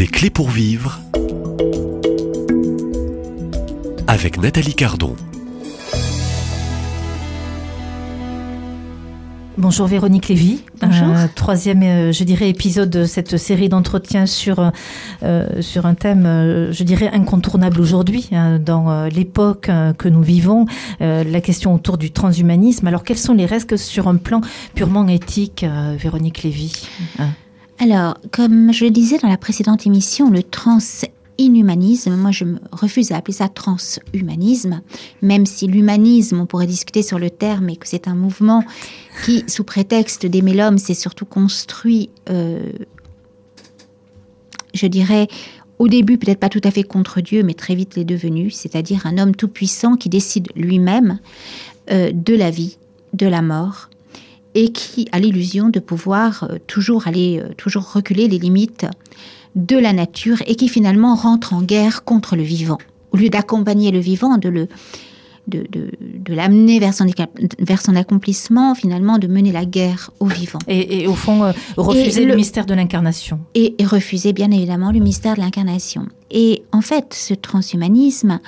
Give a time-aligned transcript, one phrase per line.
[0.00, 0.98] Des clés pour vivre
[4.06, 5.14] avec Nathalie Cardon.
[9.58, 10.64] Bonjour Véronique Lévy.
[10.80, 11.08] Bonjour.
[11.08, 14.72] Euh, troisième, euh, je dirais, épisode de cette série d'entretiens sur,
[15.22, 20.08] euh, sur un thème, euh, je dirais, incontournable aujourd'hui, hein, dans euh, l'époque euh, que
[20.08, 20.64] nous vivons,
[21.02, 22.86] euh, la question autour du transhumanisme.
[22.86, 24.40] Alors, quels sont les risques sur un plan
[24.74, 26.88] purement éthique, euh, Véronique Lévy?
[27.18, 27.28] Hein
[27.82, 33.10] Alors, comme je le disais dans la précédente émission, le transinhumanisme, moi je me refuse
[33.10, 34.82] à appeler ça transhumanisme,
[35.22, 38.62] même si l'humanisme, on pourrait discuter sur le terme et que c'est un mouvement
[39.24, 42.70] qui, sous prétexte d'aimer l'homme, s'est surtout construit, euh,
[44.74, 45.26] je dirais,
[45.78, 49.06] au début peut-être pas tout à fait contre Dieu, mais très vite l'est devenu, c'est-à-dire
[49.06, 51.18] un homme tout-puissant qui décide lui-même
[51.90, 52.76] euh, de la vie,
[53.14, 53.88] de la mort,
[54.54, 58.86] et qui a l'illusion de pouvoir euh, toujours aller, euh, toujours reculer les limites
[59.54, 62.78] de la nature et qui finalement rentre en guerre contre le vivant.
[63.12, 64.68] Au lieu d'accompagner le vivant, de le
[65.48, 67.06] de, de, de l'amener vers son,
[67.58, 70.60] vers son accomplissement, finalement de mener la guerre au vivant.
[70.68, 72.28] et, et au fond, euh, refuser le...
[72.32, 73.40] le- mystère de l'incarnation.
[73.54, 76.06] Et, et refuser bien évidemment le mystère de l'incarnation.
[76.30, 78.38] Et en fait, ce transhumanisme,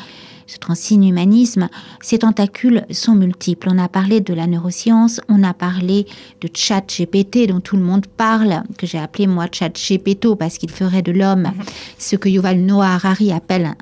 [0.52, 1.68] ce transinhumanisme,
[2.02, 3.68] ces tentacules sont multiples.
[3.70, 6.06] On a parlé de la neuroscience, on a parlé
[6.42, 10.58] de chat GPT dont tout le monde parle, que j'ai appelé moi chat GPT parce
[10.58, 11.52] qu'il ferait de l'homme
[11.96, 13.74] ce que Yuval Noah Harari appelle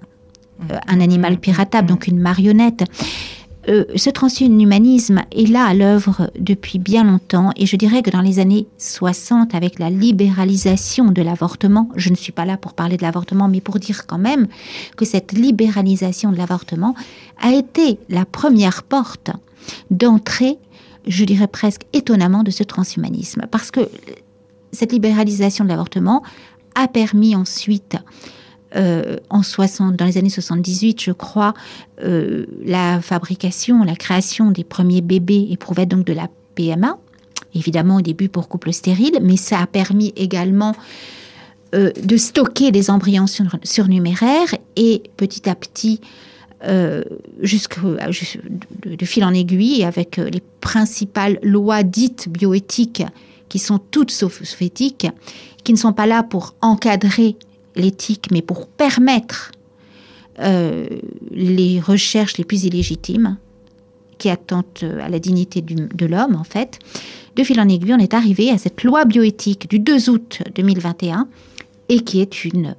[0.70, 2.84] euh, un animal piratable, donc une marionnette.
[3.70, 8.20] Euh, ce transhumanisme est là à l'œuvre depuis bien longtemps et je dirais que dans
[8.20, 12.96] les années 60, avec la libéralisation de l'avortement, je ne suis pas là pour parler
[12.96, 14.48] de l'avortement, mais pour dire quand même
[14.96, 16.94] que cette libéralisation de l'avortement
[17.40, 19.30] a été la première porte
[19.90, 20.58] d'entrée,
[21.06, 23.42] je dirais presque étonnamment, de ce transhumanisme.
[23.50, 23.88] Parce que
[24.72, 26.22] cette libéralisation de l'avortement
[26.74, 27.96] a permis ensuite
[28.76, 31.54] euh, en 60, dans les années 78, je crois,
[32.02, 36.96] euh, la fabrication, la création des premiers bébés éprouvaient donc de la PMA,
[37.54, 40.74] évidemment au début pour couple stérile, mais ça a permis également
[41.74, 46.00] euh, de stocker des embryons sur- surnuméraires et petit à petit,
[46.64, 47.02] euh,
[47.42, 53.02] de, fil en aiguille, avec les principales lois dites bioéthiques,
[53.48, 55.08] qui sont toutes sauf éthiques,
[55.64, 57.36] qui ne sont pas là pour encadrer
[57.76, 59.52] l'éthique, mais pour permettre
[60.38, 60.86] euh,
[61.30, 63.36] les recherches les plus illégitimes
[64.18, 66.78] qui attentent euh, à la dignité du- de l'homme, en fait.
[67.36, 71.28] De fil en aiguille, on est arrivé à cette loi bioéthique du 2 août 2021
[71.88, 72.74] et qui est une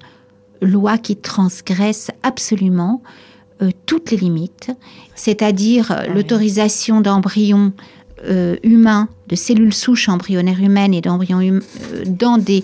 [0.61, 3.01] loi qui transgresse absolument
[3.61, 4.71] euh, toutes les limites,
[5.15, 6.13] c'est-à-dire oui.
[6.15, 7.73] l'autorisation d'embryons
[8.25, 11.61] euh, humains, de cellules souches embryonnaires humaines et d'embryons hum-
[12.05, 12.63] dans des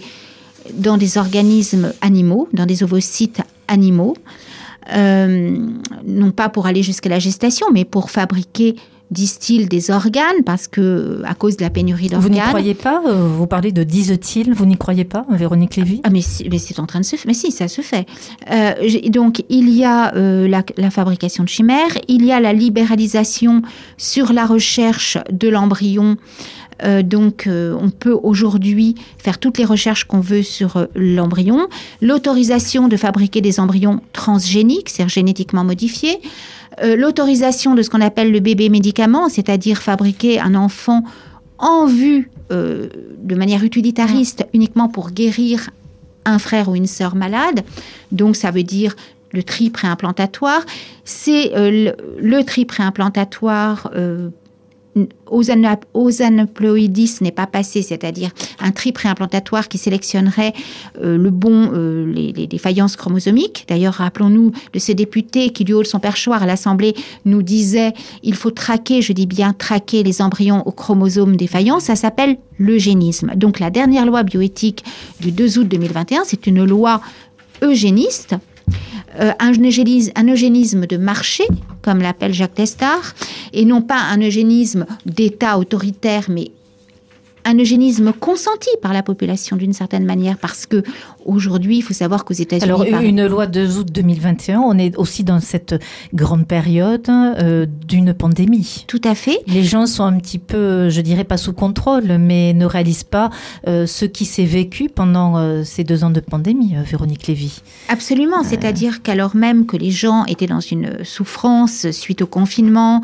[0.74, 4.16] dans des organismes animaux, dans des ovocytes animaux,
[4.96, 5.58] euh,
[6.06, 8.76] non pas pour aller jusqu'à la gestation, mais pour fabriquer,
[9.12, 12.50] disent-ils, des organes, parce que à cause de la pénurie Vous n'y d'organes.
[12.50, 16.02] croyez pas euh, Vous parlez de disent-ils, vous n'y croyez pas, Véronique Lévy?
[16.04, 17.26] Ah mais mais c'est en train de se faire.
[17.28, 18.06] Mais si, ça se fait.
[18.52, 18.74] Euh,
[19.10, 23.62] donc il y a euh, la, la fabrication de chimères, il y a la libéralisation
[23.98, 26.18] sur la recherche de l'embryon.
[26.84, 31.68] Euh, donc euh, on peut aujourd'hui faire toutes les recherches qu'on veut sur euh, l'embryon,
[32.02, 36.20] l'autorisation de fabriquer des embryons transgéniques, c'est-à-dire génétiquement modifiés,
[36.84, 41.04] l'autorisation de ce qu'on appelle le bébé médicament, c'est-à-dire fabriquer un enfant
[41.58, 45.72] en vue de manière utilitariste uniquement pour guérir
[46.26, 47.64] un frère ou une sœur malade.
[48.12, 48.96] Donc ça veut dire
[49.32, 50.64] le tri préimplantatoire.
[51.06, 54.30] C'est euh, le, le tri préimplantatoire euh,
[56.20, 60.54] aneuploïdis n'est pas passé, c'est-à-dire un tri préimplantatoire qui sélectionnerait
[61.02, 63.66] euh, le bon, euh, les, défaillances chromosomiques.
[63.68, 67.94] D'ailleurs, rappelons-nous de ce député qui, du haut de son perchoir à l'Assemblée, nous disait
[68.24, 71.80] il faut traquer, je dis bien traquer les embryons aux chromosomes défaillants.
[71.80, 73.34] Ça s'appelle l'eugénisme.
[73.36, 74.84] Donc, la dernière loi bioéthique
[75.20, 77.02] du 2 août 2021, c'est une loi
[77.62, 78.36] eugéniste
[79.40, 81.44] un, eugénisme, un de marché,
[81.82, 83.14] comme l'appelle Jacques Testard,
[83.54, 86.52] et non pas un eugénisme d'État autoritaire, mais
[87.46, 90.84] un eugénisme consenti par la population d'une certaine manière, parce que
[91.28, 94.98] aujourd'hui, il faut savoir qu'aux États-Unis, Alors, par- une loi de août 2021, on est
[94.98, 95.76] aussi dans cette
[96.14, 98.86] grande période euh, d'une pandémie.
[98.88, 102.54] tout à fait, Les gens sont un petit peu, je dirais pas sous contrôle, mais
[102.54, 103.30] ne réalisent pas
[103.68, 107.62] euh, ce qui s'est vécu pendant euh, ces deux ans de pandémie, Véronique Lévy.
[107.90, 108.44] absolument.
[108.44, 113.02] C'est-à-dire qu'alors même que les gens étaient dans une souffrance suite au confinement,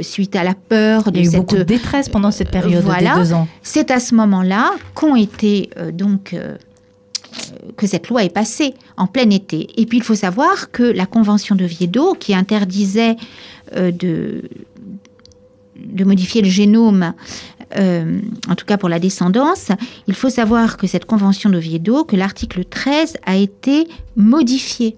[0.00, 2.50] suite à la peur de Il y a eu cette beaucoup de détresse pendant cette
[2.50, 3.14] période voilà.
[3.14, 3.46] des deux ans.
[3.62, 6.34] C'est à ce moment-là qu'ont été donc
[7.76, 9.68] que cette loi est passée en plein été.
[9.80, 13.16] Et puis il faut savoir que la Convention de Viedo, qui interdisait
[13.76, 14.48] euh, de,
[15.76, 17.14] de modifier le génome,
[17.76, 19.68] euh, en tout cas pour la descendance,
[20.06, 23.86] il faut savoir que cette Convention de Viedo, que l'article 13 a été
[24.16, 24.96] modifié.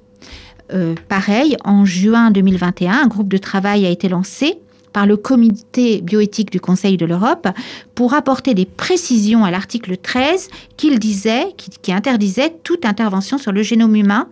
[0.73, 4.59] Euh, pareil, en juin 2021, un groupe de travail a été lancé
[4.93, 7.49] par le comité bioéthique du Conseil de l'Europe
[7.95, 13.63] pour apporter des précisions à l'article 13 qu'il disait, qui, interdisait toute intervention sur le
[13.63, 14.29] génome humain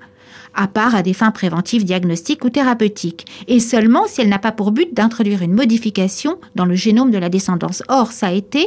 [0.55, 4.51] à part à des fins préventives, diagnostiques ou thérapeutiques, et seulement si elle n'a pas
[4.51, 7.83] pour but d'introduire une modification dans le génome de la descendance.
[7.89, 8.67] Or, ça a été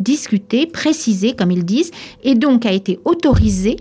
[0.00, 1.92] discuté, précisé, comme ils disent,
[2.24, 3.76] et donc a été autorisé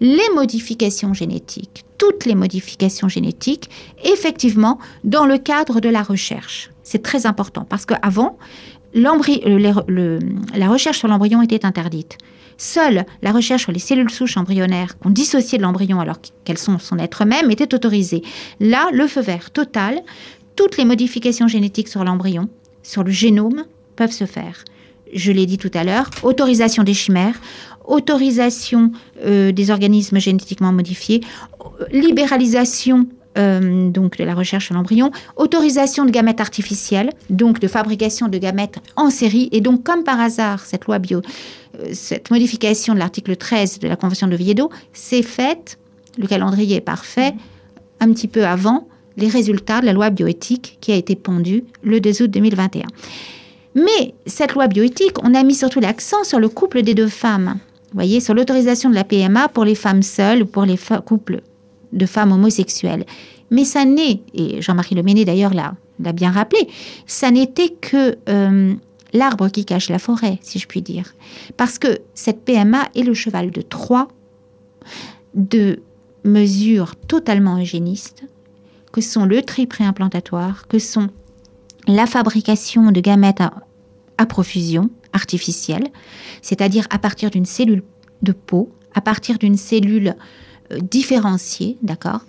[0.00, 3.68] les modifications génétiques, toutes les modifications génétiques,
[4.04, 6.70] effectivement, dans le cadre de la recherche.
[6.94, 8.38] C'est très important parce qu'avant,
[8.94, 9.60] euh,
[10.54, 12.18] la recherche sur l'embryon était interdite.
[12.56, 16.78] Seule la recherche sur les cellules souches embryonnaires qu'on dissociait de l'embryon alors qu'elles sont
[16.78, 18.22] son être même était autorisée.
[18.60, 20.02] Là, le feu vert total,
[20.54, 22.48] toutes les modifications génétiques sur l'embryon,
[22.84, 23.64] sur le génome,
[23.96, 24.62] peuvent se faire.
[25.12, 27.40] Je l'ai dit tout à l'heure, autorisation des chimères,
[27.86, 28.92] autorisation
[29.24, 31.22] euh, des organismes génétiquement modifiés,
[31.90, 38.28] libéralisation euh, donc de la recherche sur l'embryon, autorisation de gamètes artificiels, donc de fabrication
[38.28, 41.20] de gamètes en série, et donc comme par hasard, cette loi bio,
[41.80, 45.78] euh, cette modification de l'article 13 de la Convention de Viedo s'est faite,
[46.18, 47.34] le calendrier est parfait,
[48.00, 48.86] un petit peu avant
[49.16, 52.86] les résultats de la loi bioéthique qui a été pondue le 2 août 2021.
[53.74, 57.58] Mais cette loi bioéthique, on a mis surtout l'accent sur le couple des deux femmes.
[57.90, 61.42] Vous voyez, sur l'autorisation de la PMA pour les femmes seules ou pour les couples
[61.94, 63.06] de femmes homosexuelles.
[63.50, 66.68] Mais ça n'est, et Jean-Marie Leméné d'ailleurs l'a, l'a bien rappelé,
[67.06, 68.74] ça n'était que euh,
[69.12, 71.14] l'arbre qui cache la forêt, si je puis dire.
[71.56, 74.08] Parce que cette PMA est le cheval de Troie
[75.34, 75.80] de
[76.24, 78.24] mesures totalement eugénistes,
[78.92, 81.08] que sont le tri préimplantatoire, que sont
[81.86, 83.42] la fabrication de gamètes
[84.18, 85.88] à profusion artificielle,
[86.42, 87.82] c'est-à-dire à partir d'une cellule
[88.22, 90.14] de peau, à partir d'une cellule
[90.72, 92.20] euh, différenciée, d'accord?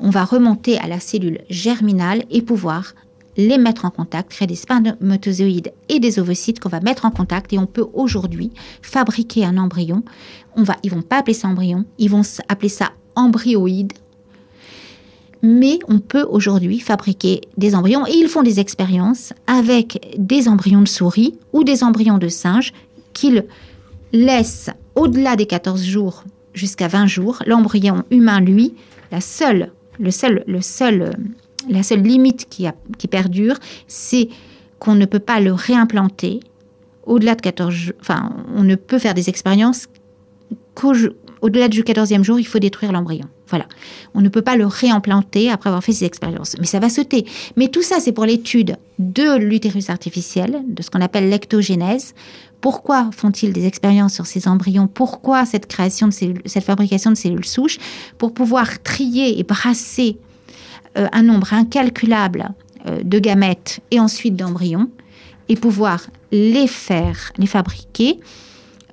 [0.00, 2.94] On va remonter à la cellule germinale et pouvoir
[3.36, 7.52] les mettre en contact, créer des spermatozoïdes et des ovocytes qu'on va mettre en contact
[7.52, 8.52] et on peut aujourd'hui
[8.82, 10.02] fabriquer un embryon.
[10.56, 13.92] On va, ils vont pas appeler ça embryon, ils vont appeler ça embryoïde.
[15.42, 20.80] Mais on peut aujourd'hui fabriquer des embryons et ils font des expériences avec des embryons
[20.80, 22.72] de souris ou des embryons de singes
[23.12, 23.44] qu'ils
[24.12, 27.42] laissent au-delà des 14 jours jusqu'à 20 jours.
[27.46, 28.74] L'embryon humain, lui,
[29.12, 31.10] la seule, le seul, le seul,
[31.68, 33.56] la seule limite qui, perdure,
[33.86, 34.28] c'est
[34.78, 36.40] qu'on ne peut pas le réimplanter
[37.04, 37.94] au-delà de 14 jours.
[38.00, 39.88] Enfin, on ne peut faire des expériences
[40.74, 43.26] qu'au-delà du 14e jour, il faut détruire l'embryon.
[44.14, 46.56] On ne peut pas le réimplanter après avoir fait ces expériences.
[46.58, 47.26] Mais ça va sauter.
[47.56, 52.14] Mais tout ça, c'est pour l'étude de l'utérus artificiel, de ce qu'on appelle l'ectogénèse,
[52.64, 54.86] pourquoi font-ils des expériences sur ces embryons?
[54.86, 56.14] Pourquoi cette création de
[56.46, 57.76] cette fabrication de cellules souches?
[58.16, 60.16] Pour pouvoir trier et brasser
[60.96, 62.48] euh, un nombre incalculable
[62.86, 64.88] euh, de gamètes et ensuite d'embryons
[65.50, 68.18] et pouvoir les faire, les fabriquer,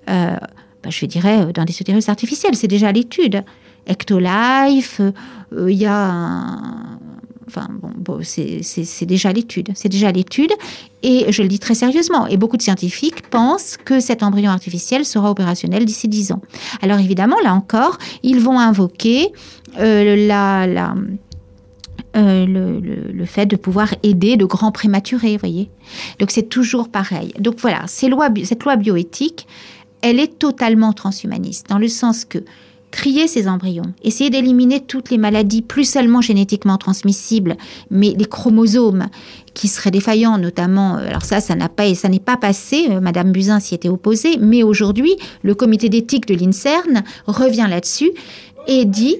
[0.10, 0.36] euh,
[0.84, 2.56] bah, je dirais, dans des utérus artificiels.
[2.56, 3.42] C'est déjà l'étude.
[3.88, 5.02] Ectolife,
[5.52, 7.00] il y a un,
[7.54, 9.72] Enfin, bon, c'est déjà l'étude.
[9.76, 10.52] C'est déjà l'étude.
[11.04, 12.26] Et je le dis très sérieusement.
[12.28, 16.42] Et beaucoup de scientifiques pensent que cet embryon artificiel sera opérationnel d'ici 10 ans.
[16.82, 19.34] Alors évidemment, là encore, ils vont invoquer
[19.80, 20.30] euh,
[22.16, 25.70] euh, le, fait de pouvoir aider de grands prématurés, voyez.
[26.20, 27.34] Donc c'est toujours pareil.
[27.38, 29.46] Donc voilà, cette loi bioéthique,
[30.02, 32.40] elle est totalement transhumaniste, dans le sens que
[32.92, 37.56] trier ces embryons, essayer d'éliminer toutes les maladies, plus seulement génétiquement transmissibles,
[37.90, 39.08] mais les chromosomes
[39.54, 40.98] qui seraient défaillants, notamment.
[40.98, 42.88] Euh, alors ça, ça n'est pas passé.
[42.90, 48.12] Euh, Madame Buzyn s'y était opposée, mais aujourd'hui, le comité d'éthique de l'Incern revient là-dessus
[48.68, 49.16] et dit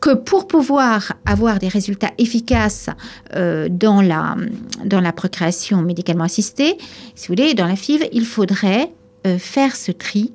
[0.00, 2.88] que pour pouvoir avoir des résultats efficaces
[3.34, 4.36] euh, dans, la,
[4.84, 6.78] dans la procréation médicalement assistée,
[7.16, 8.92] si vous voulez, dans la FIV, il faudrait
[9.38, 10.32] faire ce tri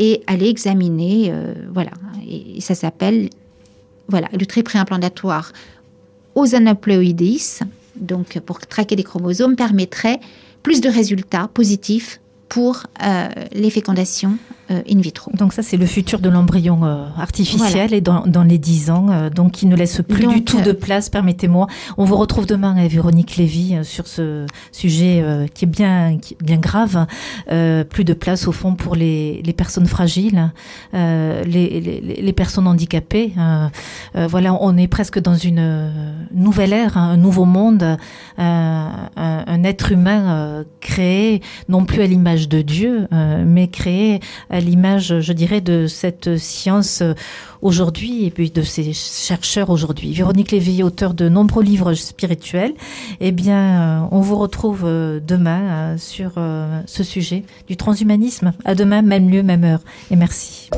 [0.00, 1.90] et aller examiner, euh, voilà,
[2.26, 3.28] et ça s'appelle,
[4.08, 5.52] voilà, le préimplantatoire
[6.34, 7.38] aux aneuploïdes,
[7.96, 10.18] donc pour traquer des chromosomes, permettrait
[10.62, 12.18] plus de résultats positifs
[12.50, 14.36] pour euh, les fécondations
[14.70, 15.32] euh, in vitro.
[15.34, 17.96] Donc ça, c'est le futur de l'embryon euh, artificiel voilà.
[17.96, 20.60] et dans, dans, les 10 ans, euh, donc qui ne laisse plus donc, du tout
[20.60, 21.66] de place, permettez-moi.
[21.98, 26.44] On vous retrouve demain avec Véronique Lévy sur ce sujet qui est bien, qui est
[26.44, 27.06] bien grave.
[27.46, 30.52] plus de place au fond pour les, les personnes fragiles,
[30.92, 33.32] les, les, les, personnes handicapées.
[34.14, 35.92] voilà, on est presque dans une
[36.32, 37.96] nouvelle ère, un nouveau monde,
[38.38, 45.20] un, un, être humain créé non plus à l'image de Dieu, mais créé à l'image,
[45.20, 47.02] je dirais, de cette science
[47.62, 50.12] aujourd'hui et puis de ces chercheurs aujourd'hui.
[50.12, 52.74] Véronique Lévy, auteur de nombreux livres spirituels.
[53.20, 56.32] Eh bien, on vous retrouve demain sur
[56.86, 58.52] ce sujet du transhumanisme.
[58.64, 59.80] À demain, même lieu, même heure.
[60.10, 60.70] Et merci.